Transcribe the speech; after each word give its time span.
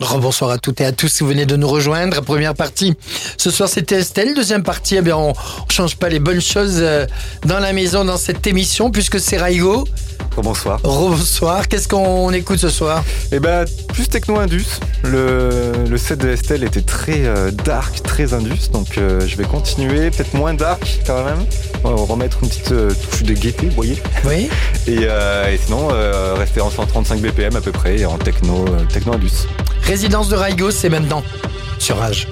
Bonsoir 0.00 0.50
à 0.50 0.58
toutes 0.58 0.80
et 0.80 0.84
à 0.84 0.92
tous 0.92 1.08
si 1.08 1.24
vous 1.24 1.30
venez 1.30 1.44
de 1.44 1.56
nous 1.56 1.66
rejoindre. 1.66 2.22
Première 2.22 2.54
partie, 2.54 2.94
ce 3.36 3.50
soir 3.50 3.68
c'était 3.68 3.96
Estelle. 3.96 4.32
Deuxième 4.32 4.62
partie, 4.62 4.94
eh 4.94 5.02
bien, 5.02 5.16
on 5.16 5.30
ne 5.30 5.72
change 5.72 5.96
pas 5.96 6.08
les 6.08 6.20
bonnes 6.20 6.40
choses 6.40 6.76
euh, 6.78 7.04
dans 7.46 7.58
la 7.58 7.72
maison 7.72 8.04
dans 8.04 8.16
cette 8.16 8.46
émission 8.46 8.92
puisque 8.92 9.18
c'est 9.18 9.38
Raigo. 9.38 9.88
Bonsoir. 10.42 10.80
Bonsoir. 10.82 11.66
Qu'est-ce 11.66 11.88
qu'on 11.88 12.32
écoute 12.32 12.58
ce 12.58 12.68
soir? 12.68 13.02
Eh 13.32 13.40
ben, 13.40 13.64
plus 13.88 14.08
techno-indus. 14.08 14.80
Le, 15.04 15.72
le, 15.88 15.98
set 15.98 16.20
de 16.20 16.28
Estelle 16.28 16.62
était 16.62 16.82
très 16.82 17.24
euh, 17.24 17.50
dark, 17.50 18.02
très 18.02 18.34
indus. 18.34 18.70
Donc 18.72 18.98
euh, 18.98 19.20
je 19.26 19.36
vais 19.36 19.44
continuer, 19.44 20.10
peut-être 20.10 20.34
moins 20.34 20.54
dark 20.54 21.00
quand 21.06 21.24
même. 21.24 21.44
On 21.84 21.94
va 21.94 22.12
remettre 22.12 22.38
une 22.42 22.48
petite 22.48 22.72
touche 23.10 23.22
de 23.22 23.34
gaieté, 23.34 23.68
vous 23.68 23.74
voyez 23.74 24.00
Oui. 24.24 24.48
et, 24.86 25.02
et, 25.02 25.58
sinon, 25.64 25.88
rester 26.36 26.60
en 26.60 26.70
135 26.70 27.20
BPM 27.20 27.56
à 27.56 27.60
peu 27.60 27.72
près 27.72 28.04
en 28.04 28.18
techno, 28.18 28.64
techno-indus. 28.92 29.46
Résidence 29.82 30.28
de 30.28 30.36
Raigo, 30.36 30.70
c'est 30.70 30.88
maintenant 30.88 31.22
sur 31.78 31.96
Rage. 31.96 32.28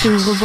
Je 0.00 0.10
vous 0.10 0.44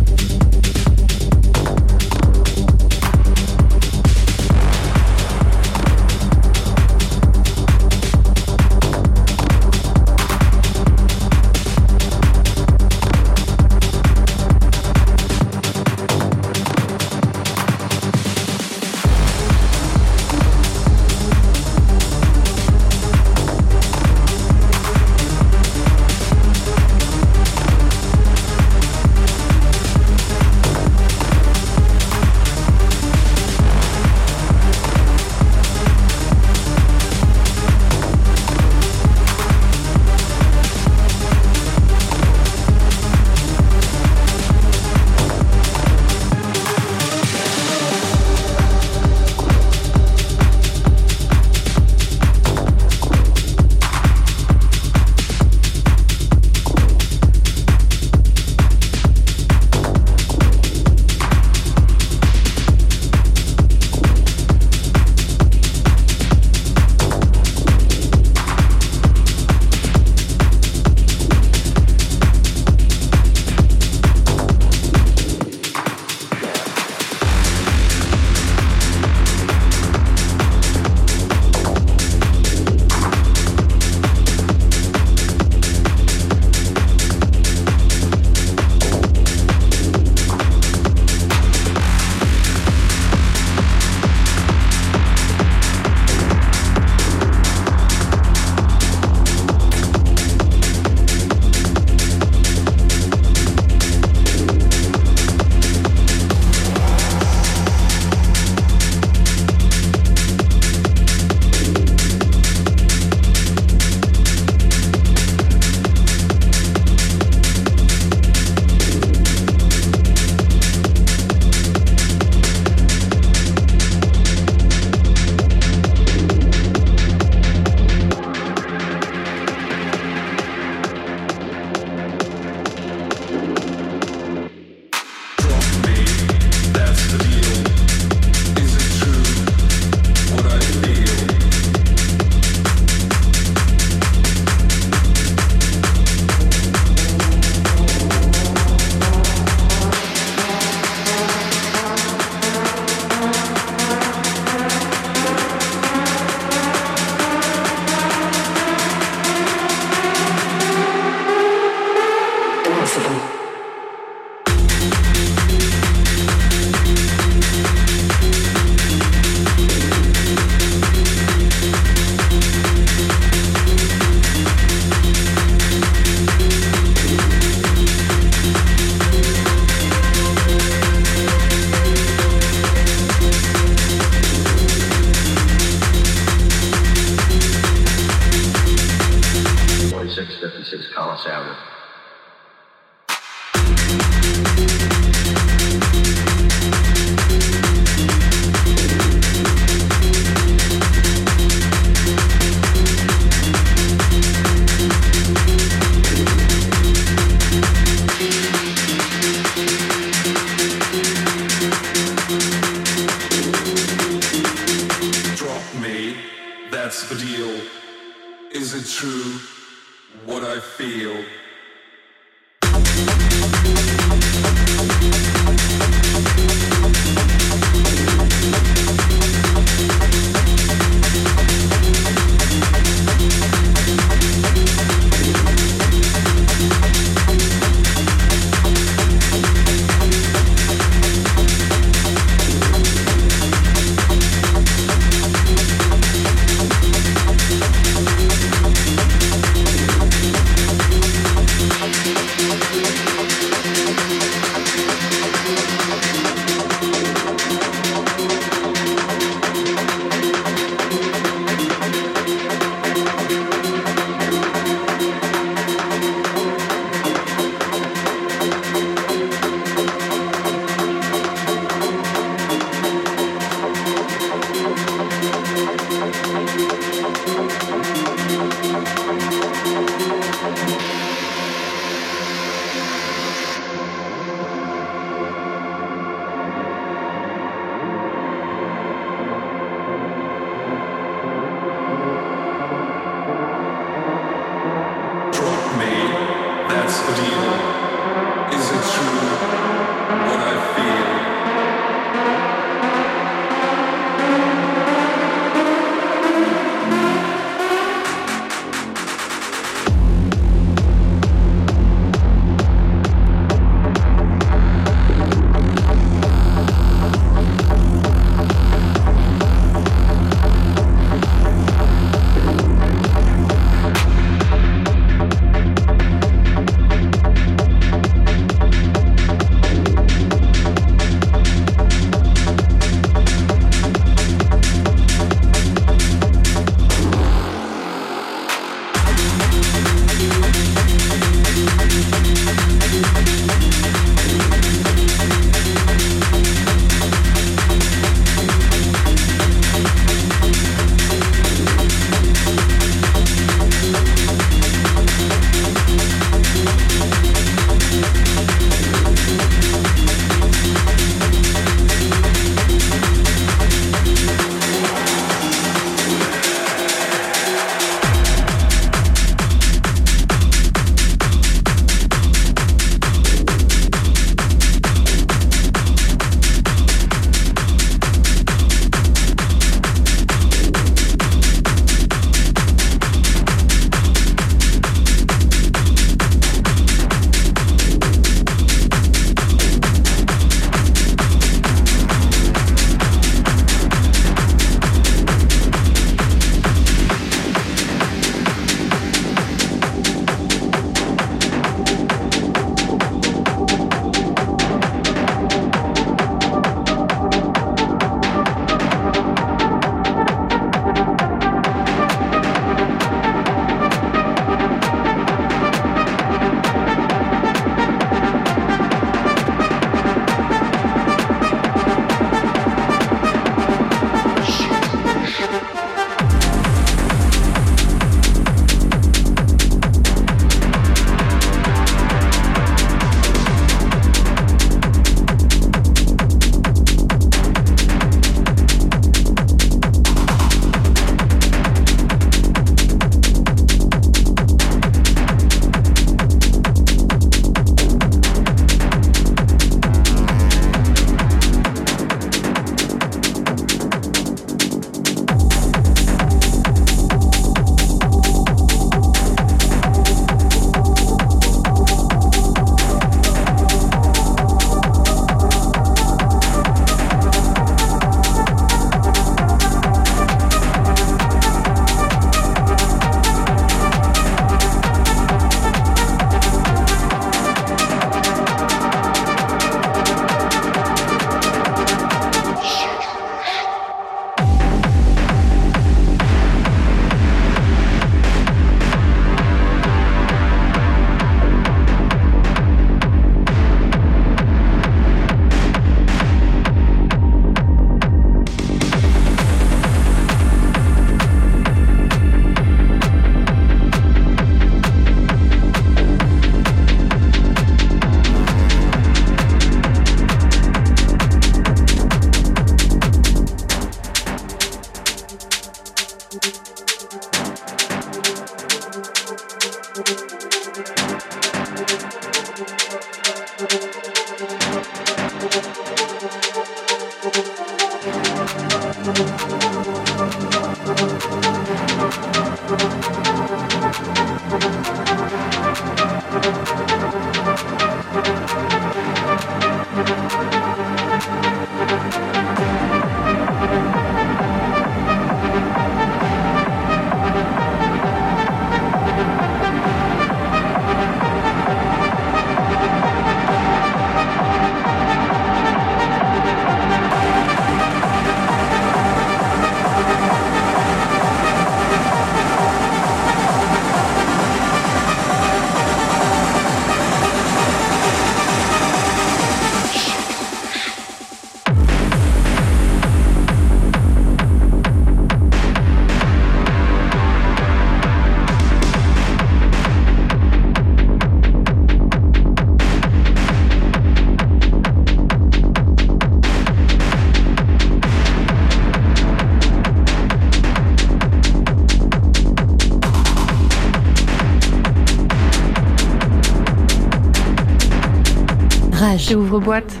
Ouvre-Boîte. 599.34 600.00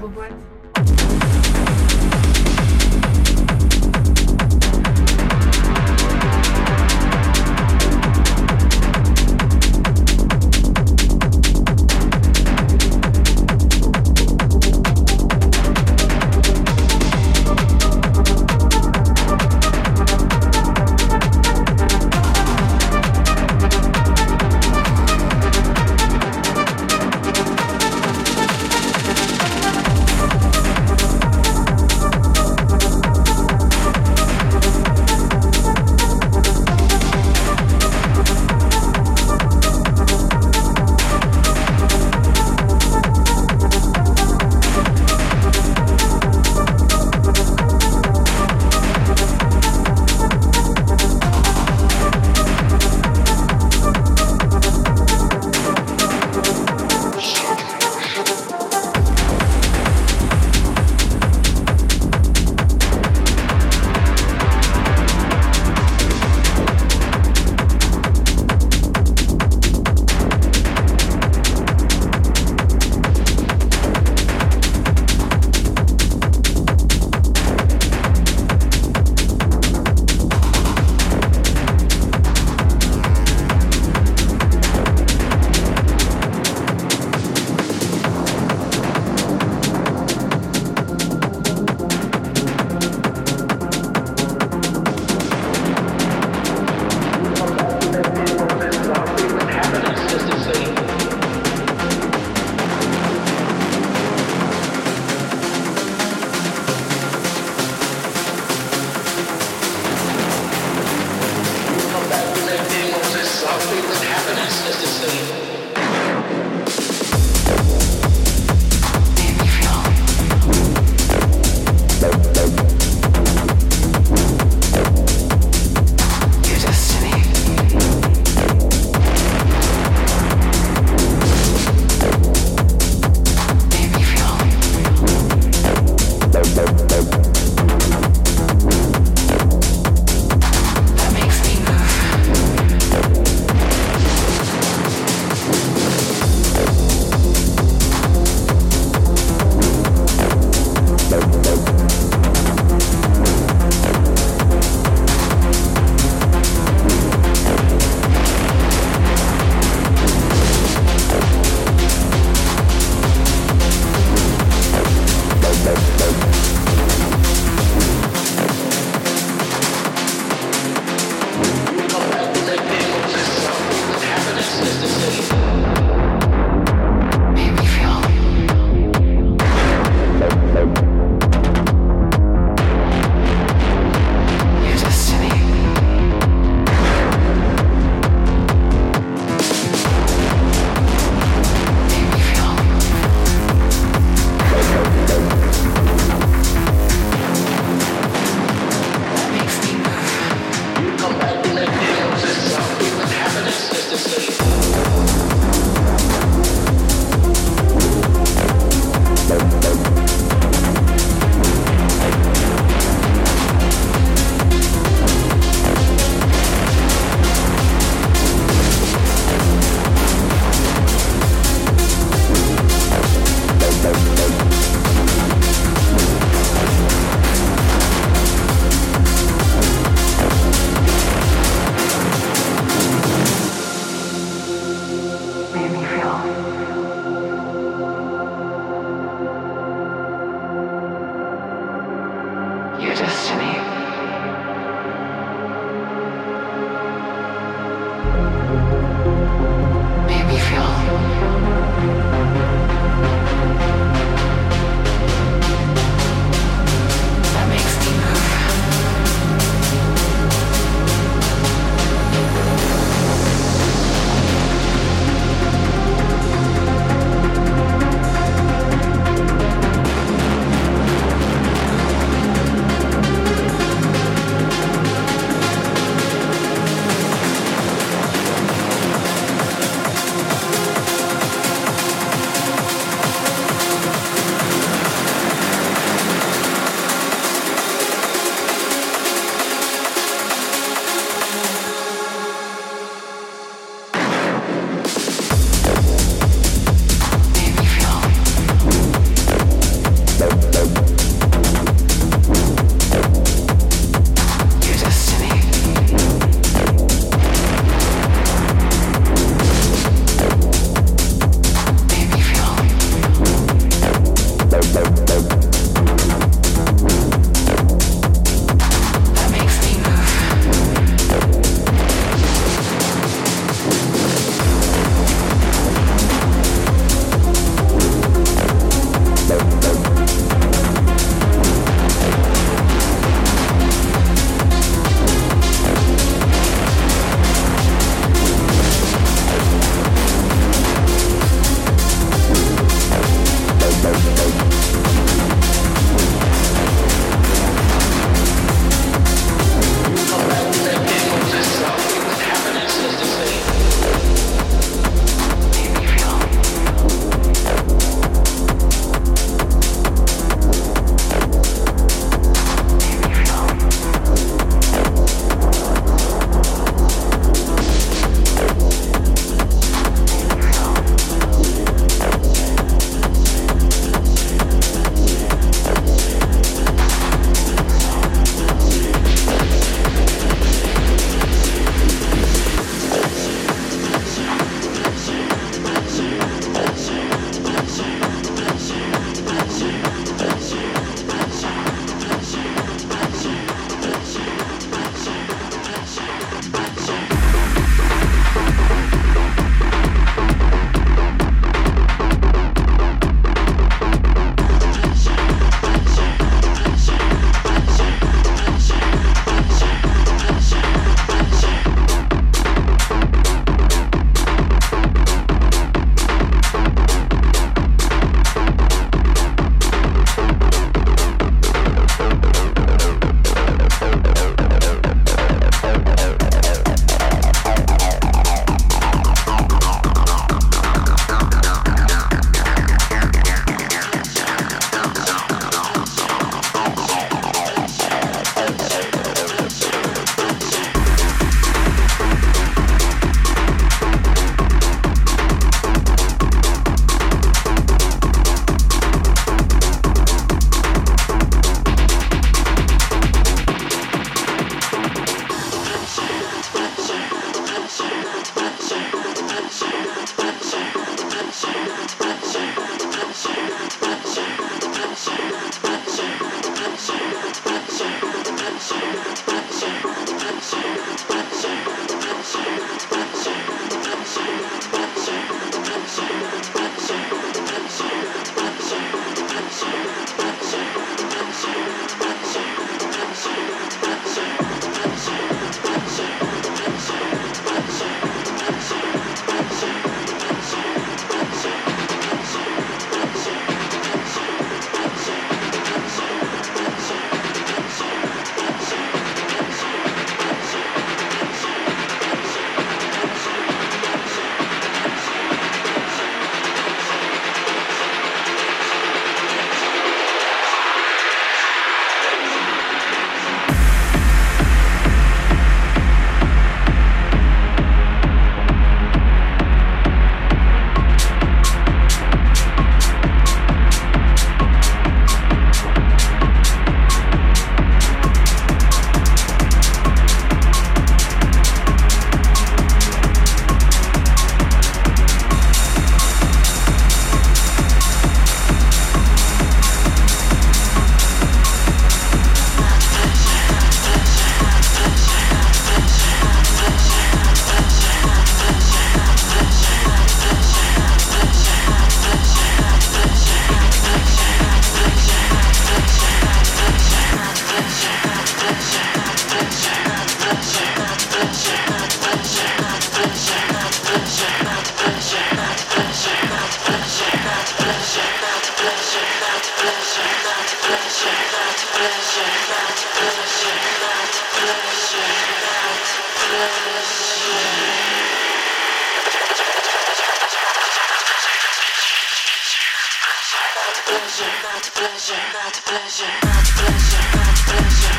Not 584.54 584.62
pleasure, 584.74 585.16
not 585.32 585.54
pleasure, 585.64 586.06
not 586.22 586.44
pleasure, 586.44 587.16
not 587.16 587.36
pleasure. 587.46 587.93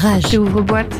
Rage. 0.00 0.22
C'est 0.30 0.38
ouvre-boîte. 0.38 0.94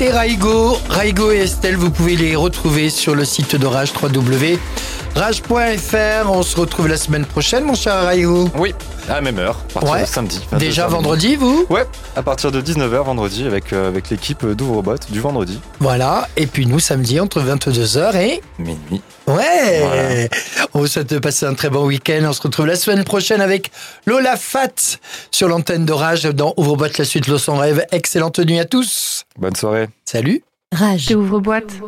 C'était 0.00 0.12
Raigo. 0.16 0.78
Raigo 0.88 1.30
et 1.30 1.40
Estelle, 1.40 1.76
vous 1.76 1.90
pouvez 1.90 2.16
les 2.16 2.34
retrouver 2.34 2.88
sur 2.88 3.14
le 3.14 3.26
site 3.26 3.54
de 3.56 3.66
Rage 3.66 3.92
www.rage.fr. 4.02 4.58
On 6.30 6.42
se 6.42 6.56
retrouve 6.58 6.88
la 6.88 6.96
semaine 6.96 7.26
prochaine, 7.26 7.64
mon 7.64 7.74
cher 7.74 8.06
Raigo. 8.06 8.48
Oui, 8.56 8.74
à 9.10 9.16
la 9.16 9.20
même 9.20 9.38
heure, 9.38 9.58
à 9.68 9.80
partir 9.80 9.90
Ouais. 9.92 10.00
de 10.00 10.06
samedi. 10.06 10.40
Déjà 10.58 10.86
22h. 10.86 10.90
vendredi, 10.90 11.36
vous 11.36 11.66
Ouais, 11.68 11.84
à 12.16 12.22
partir 12.22 12.50
de 12.50 12.62
19h 12.62 13.04
vendredi 13.04 13.44
avec, 13.46 13.74
euh, 13.74 13.88
avec 13.88 14.08
l'équipe 14.08 14.46
d'Ouvrobot 14.46 14.96
du 15.10 15.20
vendredi. 15.20 15.60
Voilà. 15.80 16.28
Et 16.38 16.46
puis 16.46 16.64
nous, 16.64 16.80
samedi, 16.80 17.20
entre 17.20 17.42
22h 17.42 18.16
et... 18.16 18.40
Minuit. 18.58 19.02
Ouais 19.26 19.80
Voilà. 19.82 20.28
On 20.72 20.78
vous 20.80 20.86
souhaite 20.86 21.10
de 21.10 21.18
passer 21.18 21.44
un 21.44 21.52
très 21.52 21.68
bon 21.68 21.84
week-end. 21.84 22.22
On 22.24 22.32
se 22.32 22.40
retrouve 22.40 22.64
la 22.66 22.76
semaine 22.76 23.04
prochaine 23.04 23.42
avec 23.42 23.70
Lola 24.06 24.36
Fat 24.38 24.96
sur 25.30 25.46
l'antenne 25.48 25.84
d'Orage 25.84 26.22
dans 26.22 26.54
Ouvre-boîte 26.56 26.96
la 26.96 27.04
suite 27.04 27.26
Los 27.26 27.50
en 27.50 27.58
rêve. 27.58 27.84
Excellente 27.92 28.38
nuit 28.38 28.58
à 28.60 28.64
tous. 28.64 29.09
Bonne 29.40 29.56
soirée. 29.56 29.88
Salut 30.04 30.42
Rage. 30.70 31.10
Ouvre 31.12 31.40
boîte. 31.40 31.80